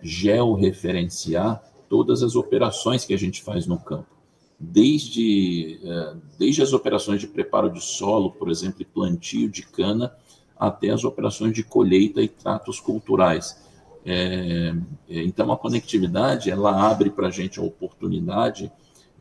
georreferenciar 0.01 1.63
todas 1.87 2.23
as 2.23 2.35
operações 2.35 3.05
que 3.05 3.13
a 3.13 3.17
gente 3.17 3.43
faz 3.43 3.67
no 3.67 3.77
campo. 3.77 4.18
Desde, 4.59 5.79
é, 5.83 6.13
desde 6.37 6.61
as 6.61 6.73
operações 6.73 7.21
de 7.21 7.27
preparo 7.27 7.69
de 7.69 7.81
solo, 7.81 8.31
por 8.31 8.49
exemplo, 8.49 8.85
plantio 8.93 9.49
de 9.49 9.63
cana, 9.63 10.13
até 10.57 10.89
as 10.89 11.05
operações 11.05 11.53
de 11.53 11.63
colheita 11.63 12.21
e 12.21 12.27
tratos 12.27 12.79
culturais. 12.79 13.57
É, 14.05 14.73
é, 15.09 15.23
então, 15.23 15.51
a 15.51 15.57
conectividade 15.57 16.51
ela 16.51 16.89
abre 16.89 17.09
para 17.09 17.27
a 17.27 17.31
gente 17.31 17.59
a 17.59 17.63
oportunidade 17.63 18.71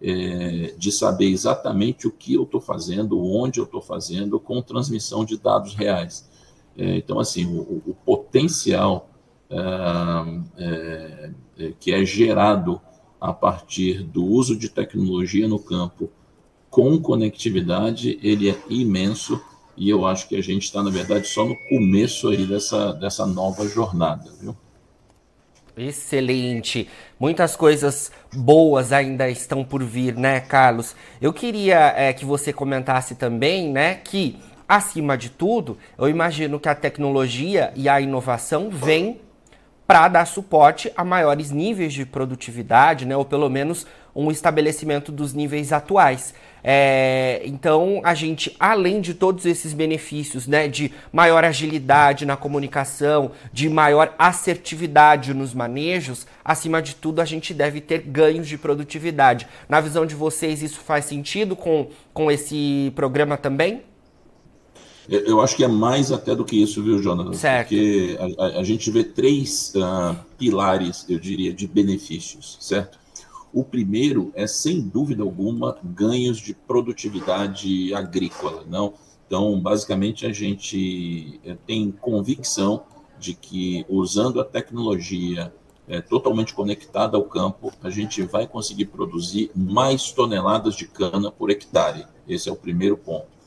é, 0.01 0.75
de 0.77 0.91
saber 0.91 1.29
exatamente 1.29 2.07
o 2.07 2.11
que 2.11 2.35
eu 2.35 2.43
estou 2.43 2.61
fazendo, 2.61 3.23
onde 3.23 3.61
eu 3.61 3.65
estou 3.65 3.81
fazendo, 3.81 4.41
com 4.41 4.61
transmissão 4.63 5.25
de 5.25 5.37
dados 5.37 5.75
reais. 5.75 6.29
É, 6.77 6.97
então, 6.97 7.21
assim, 7.21 7.47
o, 7.47 7.83
o 7.87 7.95
potencial 7.95 9.09
é, 9.51 11.31
é, 11.59 11.73
que 11.81 11.93
é 11.93 12.05
gerado 12.05 12.81
a 13.21 13.33
partir 13.33 14.03
do 14.03 14.25
uso 14.25 14.57
de 14.57 14.69
tecnologia 14.69 15.49
no 15.49 15.59
campo 15.59 16.11
com 16.71 17.01
conectividade, 17.01 18.19
ele 18.23 18.51
é 18.51 18.57
imenso 18.69 19.41
e 19.77 19.89
eu 19.89 20.07
acho 20.07 20.29
que 20.29 20.37
a 20.37 20.43
gente 20.43 20.65
está, 20.65 20.83
na 20.83 20.91
verdade, 20.91 21.27
só 21.29 21.45
no 21.45 21.57
começo 21.69 22.29
aí 22.29 22.45
dessa, 22.45 22.93
dessa 22.93 23.25
nova 23.25 23.67
jornada, 23.67 24.31
viu? 24.41 24.57
Excelente. 25.77 26.89
Muitas 27.19 27.55
coisas 27.55 28.11
boas 28.35 28.93
ainda 28.93 29.31
estão 29.31 29.65
por 29.65 29.83
vir, 29.85 30.17
né, 30.17 30.41
Carlos? 30.41 30.97
Eu 31.21 31.33
queria 31.33 31.95
é, 31.97 32.13
que 32.13 32.25
você 32.25 32.53
comentasse 32.53 33.15
também, 33.15 33.71
né, 33.71 33.95
que 33.95 34.37
acima 34.69 35.17
de 35.17 35.31
tudo, 35.31 35.79
eu 35.97 36.09
imagino 36.09 36.59
que 36.59 36.69
a 36.69 36.75
tecnologia 36.75 37.73
e 37.75 37.89
a 37.89 38.01
inovação 38.01 38.69
vêm 38.69 39.21
para 39.89 40.07
dar 40.07 40.27
suporte 40.27 40.93
a 40.95 41.03
maiores 41.03 41.51
níveis 41.51 41.95
de 41.95 42.05
produtividade, 42.05 43.07
né, 43.07 43.17
ou 43.17 43.25
pelo 43.25 43.49
menos 43.49 43.87
um 44.15 44.31
estabelecimento 44.31 45.11
dos 45.11 45.33
níveis 45.33 45.73
atuais. 45.73 46.35
É, 46.63 47.41
então, 47.47 48.03
a 48.05 48.13
gente, 48.13 48.55
além 48.61 49.01
de 49.01 49.15
todos 49.15 49.47
esses 49.47 49.73
benefícios, 49.73 50.47
né, 50.47 50.69
de 50.69 50.93
maior 51.11 51.43
agilidade 51.43 52.27
na 52.27 52.37
comunicação, 52.37 53.31
de 53.51 53.71
maior 53.71 54.15
assertividade 54.19 55.33
nos 55.33 55.55
manejos, 55.55 56.27
acima 56.45 56.83
de 56.83 56.95
tudo, 56.95 57.23
a 57.23 57.25
gente 57.25 57.55
deve 57.55 57.81
ter 57.81 58.03
ganhos 58.03 58.47
de 58.47 58.59
produtividade. 58.59 59.49
Na 59.71 59.81
visão 59.81 60.05
de 60.05 60.15
vocês, 60.15 60.63
isso 60.63 60.81
faz 60.81 61.07
sentido 61.07 61.57
com, 61.57 61.89
com 62.13 62.31
esse 62.31 62.93
programa 62.95 63.39
também? 63.39 63.88
Eu 65.09 65.41
acho 65.41 65.57
que 65.57 65.65
é 65.65 65.69
mais 65.69 66.13
até 66.13 66.35
do 66.35 66.45
que 66.45 66.63
isso, 66.63 66.83
viu, 66.83 67.03
Jonathan? 67.03 67.33
Certo. 67.33 67.69
Porque 67.69 68.19
a, 68.39 68.59
a 68.59 68.63
gente 68.63 68.91
vê 68.91 69.03
três 69.03 69.73
uh, 69.75 70.15
pilares, 70.37 71.07
eu 71.09 71.19
diria, 71.19 71.53
de 71.53 71.67
benefícios, 71.67 72.59
certo? 72.61 72.99
O 73.51 73.65
primeiro 73.65 74.31
é, 74.35 74.47
sem 74.47 74.83
dúvida 74.83 75.23
alguma, 75.23 75.79
ganhos 75.83 76.37
de 76.37 76.53
produtividade 76.53 77.95
agrícola, 77.95 78.65
não? 78.69 78.93
Então, 79.27 79.59
basicamente, 79.59 80.27
a 80.27 80.33
gente 80.33 81.41
eh, 81.45 81.57
tem 81.67 81.91
convicção 81.91 82.85
de 83.19 83.35
que, 83.35 83.85
usando 83.89 84.41
a 84.41 84.45
tecnologia 84.45 85.53
é, 85.87 86.01
totalmente 86.01 86.55
conectada 86.55 87.17
ao 87.17 87.25
campo, 87.25 87.73
a 87.83 87.91
gente 87.91 88.23
vai 88.23 88.47
conseguir 88.47 88.87
produzir 88.87 89.51
mais 89.55 90.13
toneladas 90.13 90.75
de 90.75 90.87
cana 90.87 91.31
por 91.31 91.51
hectare. 91.51 92.07
Esse 92.27 92.49
é 92.49 92.53
o 92.53 92.57
primeiro 92.57 92.97
ponto. 92.97 93.38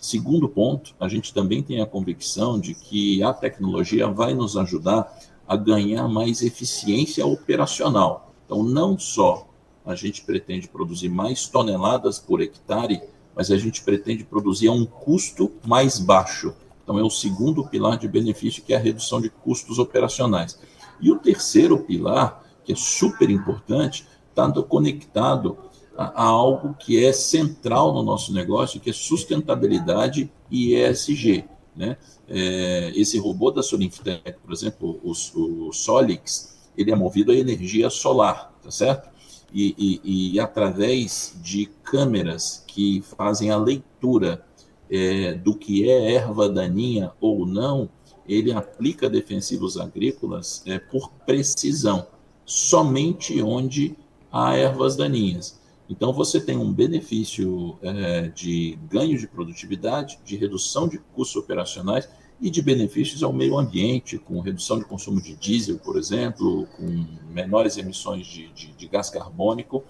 Segundo 0.00 0.48
ponto, 0.48 0.94
a 1.00 1.08
gente 1.08 1.34
também 1.34 1.62
tem 1.62 1.80
a 1.80 1.86
convicção 1.86 2.58
de 2.58 2.74
que 2.74 3.22
a 3.22 3.32
tecnologia 3.32 4.06
vai 4.08 4.32
nos 4.32 4.56
ajudar 4.56 5.12
a 5.46 5.56
ganhar 5.56 6.06
mais 6.06 6.42
eficiência 6.42 7.26
operacional. 7.26 8.32
Então, 8.44 8.62
não 8.62 8.98
só 8.98 9.48
a 9.84 9.94
gente 9.94 10.22
pretende 10.22 10.68
produzir 10.68 11.08
mais 11.08 11.48
toneladas 11.48 12.18
por 12.18 12.40
hectare, 12.40 13.00
mas 13.34 13.50
a 13.50 13.56
gente 13.56 13.82
pretende 13.82 14.22
produzir 14.22 14.68
a 14.68 14.72
um 14.72 14.84
custo 14.84 15.52
mais 15.66 15.98
baixo. 15.98 16.54
Então, 16.84 16.98
é 16.98 17.02
o 17.02 17.10
segundo 17.10 17.66
pilar 17.66 17.98
de 17.98 18.06
benefício, 18.06 18.62
que 18.62 18.72
é 18.72 18.76
a 18.76 18.80
redução 18.80 19.20
de 19.20 19.30
custos 19.30 19.78
operacionais. 19.78 20.58
E 21.00 21.10
o 21.10 21.18
terceiro 21.18 21.78
pilar, 21.78 22.44
que 22.64 22.72
é 22.72 22.76
super 22.76 23.30
importante, 23.30 24.06
está 24.30 24.50
conectado 24.62 25.58
a, 25.98 26.22
algo 26.22 26.74
que 26.78 27.04
é 27.04 27.12
central 27.12 27.92
no 27.92 28.04
nosso 28.04 28.32
negócio, 28.32 28.80
que 28.80 28.90
é 28.90 28.92
sustentabilidade 28.92 30.30
e 30.48 30.76
ESG. 30.76 31.44
Né? 31.76 31.96
É, 32.28 32.92
esse 32.94 33.18
robô 33.18 33.50
da 33.50 33.62
Solinftec, 33.62 34.38
por 34.40 34.52
exemplo, 34.52 35.00
o, 35.02 35.10
o 35.10 35.72
Solix, 35.72 36.56
ele 36.76 36.92
é 36.92 36.94
movido 36.94 37.32
a 37.32 37.34
energia 37.34 37.90
solar, 37.90 38.54
tá 38.62 38.70
certo? 38.70 39.10
E, 39.52 39.74
e, 40.04 40.34
e 40.34 40.40
através 40.40 41.34
de 41.42 41.66
câmeras 41.82 42.62
que 42.66 43.02
fazem 43.16 43.50
a 43.50 43.56
leitura 43.56 44.44
é, 44.90 45.34
do 45.34 45.54
que 45.54 45.88
é 45.88 46.14
erva 46.14 46.48
daninha 46.48 47.12
ou 47.20 47.44
não, 47.46 47.88
ele 48.28 48.52
aplica 48.52 49.08
defensivos 49.08 49.78
agrícolas 49.78 50.62
é, 50.66 50.78
por 50.78 51.10
precisão, 51.26 52.06
somente 52.44 53.42
onde 53.42 53.96
há 54.30 54.54
ervas 54.54 54.96
daninhas. 54.96 55.57
Então, 55.88 56.12
você 56.12 56.40
tem 56.40 56.56
um 56.56 56.72
benefício 56.72 57.78
é, 57.82 58.28
de 58.28 58.78
ganho 58.90 59.18
de 59.18 59.26
produtividade, 59.26 60.18
de 60.24 60.36
redução 60.36 60.86
de 60.86 60.98
custos 61.14 61.42
operacionais 61.42 62.08
e 62.40 62.50
de 62.50 62.60
benefícios 62.62 63.22
ao 63.22 63.32
meio 63.32 63.58
ambiente, 63.58 64.18
com 64.18 64.40
redução 64.40 64.78
de 64.78 64.84
consumo 64.84 65.20
de 65.20 65.34
diesel, 65.34 65.78
por 65.78 65.96
exemplo, 65.96 66.66
com 66.76 67.06
menores 67.32 67.76
emissões 67.78 68.26
de, 68.26 68.48
de, 68.48 68.72
de 68.72 68.86
gás 68.86 69.10
carbônico 69.10 69.82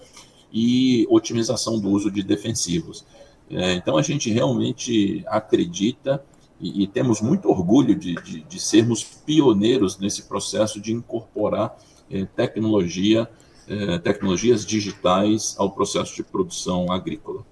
e 0.51 1.05
otimização 1.09 1.79
do 1.79 1.89
uso 1.89 2.09
de 2.09 2.23
defensivos. 2.23 3.05
É, 3.49 3.73
então, 3.73 3.97
a 3.97 4.01
gente 4.01 4.31
realmente 4.31 5.23
acredita 5.27 6.23
e, 6.59 6.83
e 6.83 6.87
temos 6.87 7.21
muito 7.21 7.49
orgulho 7.49 7.95
de, 7.95 8.15
de, 8.15 8.59
sermos 8.59 9.03
pioneiros 9.03 9.97
nesse 9.97 10.23
processo 10.23 10.79
de 10.79 10.91
incorporar 10.91 11.77
é, 12.11 12.25
tecnologia, 12.25 13.29
é, 13.69 13.97
tecnologias 13.99 14.65
digitais 14.65 15.55
ao 15.57 15.71
processo 15.71 16.15
de 16.15 16.23
produção 16.23 16.91
agrícola. 16.91 17.45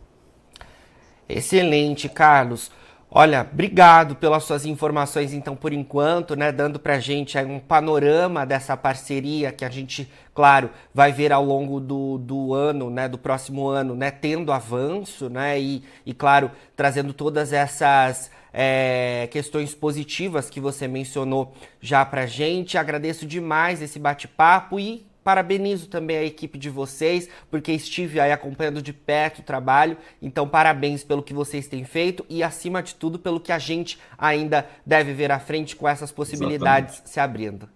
Excelente, 1.29 2.09
Carlos. 2.09 2.71
Olha, 3.09 3.47
obrigado 3.50 4.15
pelas 4.15 4.43
suas 4.43 4.65
informações, 4.65 5.31
então, 5.31 5.55
por 5.55 5.71
enquanto, 5.71 6.36
né, 6.36 6.51
dando 6.51 6.77
para 6.77 6.95
a 6.95 7.00
gente 7.00 7.38
um 7.38 7.57
panorama 7.57 8.45
dessa 8.45 8.75
parceria 8.75 9.50
que 9.51 9.63
a 9.63 9.69
gente, 9.69 10.12
claro, 10.33 10.69
vai 10.93 11.13
ver 11.13 11.31
ao 11.31 11.43
longo 11.43 11.79
do, 11.79 12.17
do 12.17 12.53
ano, 12.53 12.89
né, 12.89 13.07
do 13.07 13.17
próximo 13.17 13.69
ano, 13.69 13.95
né, 13.95 14.12
tendo 14.12 14.51
avanço, 14.51 15.29
né, 15.29 15.57
e, 15.57 15.83
e 16.05 16.13
claro, 16.13 16.51
trazendo 16.75 17.13
todas 17.13 17.53
essas 17.53 18.29
é, 18.51 19.29
questões 19.31 19.74
positivas 19.74 20.50
que 20.50 20.59
você 20.59 20.86
mencionou 20.86 21.53
já 21.79 22.03
para 22.03 22.24
a 22.24 22.27
gente. 22.27 22.77
Agradeço 22.77 23.25
demais 23.25 23.81
esse 23.81 23.97
bate-papo 24.00 24.77
e 24.77 25.05
Parabenizo 25.27 25.89
também 25.89 26.15
a 26.15 26.24
equipe 26.24 26.57
de 26.57 26.69
vocês, 26.69 27.27
porque 27.51 27.74
estive 27.74 28.17
aí 28.17 28.31
acompanhando 28.31 28.81
de 28.81 28.93
perto 28.93 29.39
o 29.39 29.43
trabalho. 29.43 29.98
Então, 30.22 30.48
parabéns 30.48 31.03
pelo 31.03 31.22
que 31.22 31.34
vocês 31.34 31.67
têm 31.67 31.84
feito 31.84 32.25
e, 32.29 32.41
acima 32.41 32.81
de 32.81 32.96
tudo, 32.96 33.19
pelo 33.19 33.38
que 33.38 33.51
a 33.51 33.60
gente 33.60 34.00
ainda 34.17 34.65
deve 34.86 35.12
ver 35.12 35.29
à 35.29 35.38
frente 35.38 35.75
com 35.75 35.86
essas 35.86 36.13
possibilidades 36.13 36.93
Exatamente. 36.93 37.10
se 37.10 37.19
abrindo. 37.19 37.69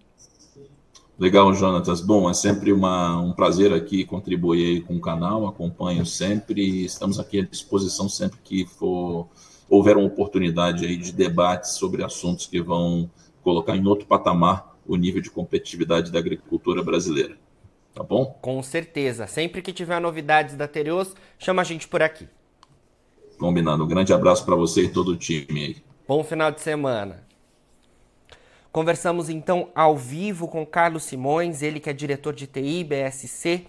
Legal, 1.18 1.52
Jonatas. 1.52 2.00
Bom, 2.00 2.30
é 2.30 2.32
sempre 2.32 2.72
uma, 2.72 3.20
um 3.20 3.34
prazer 3.34 3.70
aqui 3.70 4.02
contribuir 4.02 4.84
com 4.84 4.96
o 4.96 5.00
canal, 5.02 5.46
acompanho 5.46 6.06
sempre, 6.06 6.86
estamos 6.86 7.20
aqui 7.20 7.40
à 7.40 7.44
disposição 7.44 8.08
sempre 8.08 8.38
que 8.42 8.64
for 8.64 9.28
houver 9.68 9.98
uma 9.98 10.06
oportunidade 10.06 10.86
aí 10.86 10.96
de 10.96 11.12
debate 11.12 11.68
sobre 11.70 12.02
assuntos 12.02 12.46
que 12.46 12.62
vão 12.62 13.10
colocar 13.42 13.76
em 13.76 13.86
outro 13.86 14.06
patamar 14.06 14.72
o 14.86 14.96
nível 14.96 15.20
de 15.20 15.30
competitividade 15.30 16.10
da 16.10 16.18
agricultura 16.18 16.82
brasileira. 16.82 17.41
Tá 17.94 18.02
bom? 18.02 18.38
Com 18.40 18.62
certeza. 18.62 19.26
Sempre 19.26 19.60
que 19.60 19.72
tiver 19.72 20.00
novidades 20.00 20.56
da 20.56 20.66
Tereos, 20.66 21.14
chama 21.38 21.62
a 21.62 21.64
gente 21.64 21.86
por 21.86 22.02
aqui. 22.02 22.28
Combinado. 23.38 23.84
Um 23.84 23.88
grande 23.88 24.12
abraço 24.12 24.44
para 24.44 24.56
você 24.56 24.84
e 24.84 24.88
todo 24.88 25.08
o 25.08 25.16
time 25.16 25.64
aí. 25.64 25.76
Bom 26.08 26.24
final 26.24 26.50
de 26.50 26.60
semana. 26.60 27.22
Conversamos 28.72 29.28
então 29.28 29.68
ao 29.74 29.98
vivo 29.98 30.48
com 30.48 30.64
Carlos 30.64 31.02
Simões, 31.02 31.60
ele 31.60 31.78
que 31.78 31.90
é 31.90 31.92
diretor 31.92 32.32
de 32.32 32.46
TI, 32.46 32.82
BSC 32.84 33.66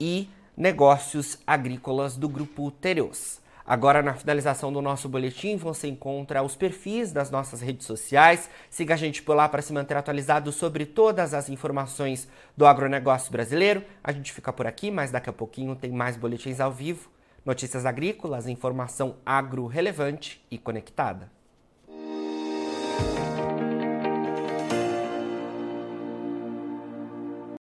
e 0.00 0.26
negócios 0.56 1.38
agrícolas 1.46 2.16
do 2.16 2.30
grupo 2.30 2.70
Tereos. 2.70 3.41
Agora, 3.64 4.02
na 4.02 4.14
finalização 4.14 4.72
do 4.72 4.82
nosso 4.82 5.08
boletim, 5.08 5.56
você 5.56 5.86
encontra 5.86 6.42
os 6.42 6.56
perfis 6.56 7.12
das 7.12 7.30
nossas 7.30 7.60
redes 7.60 7.86
sociais. 7.86 8.50
Siga 8.68 8.94
a 8.94 8.96
gente 8.96 9.22
por 9.22 9.36
lá 9.36 9.48
para 9.48 9.62
se 9.62 9.72
manter 9.72 9.96
atualizado 9.96 10.50
sobre 10.50 10.84
todas 10.84 11.32
as 11.32 11.48
informações 11.48 12.28
do 12.56 12.66
agronegócio 12.66 13.30
brasileiro. 13.30 13.84
A 14.02 14.10
gente 14.10 14.32
fica 14.32 14.52
por 14.52 14.66
aqui, 14.66 14.90
mas 14.90 15.12
daqui 15.12 15.30
a 15.30 15.32
pouquinho 15.32 15.76
tem 15.76 15.92
mais 15.92 16.16
boletins 16.16 16.58
ao 16.58 16.72
vivo, 16.72 17.08
notícias 17.44 17.86
agrícolas, 17.86 18.48
informação 18.48 19.16
agro 19.24 19.66
relevante 19.66 20.44
e 20.50 20.58
conectada. 20.58 21.30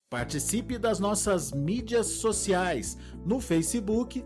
Participe 0.09 0.77
das 0.77 0.99
nossas 0.99 1.53
mídias 1.53 2.05
sociais 2.07 2.97
no 3.25 3.39
Facebook 3.39 4.25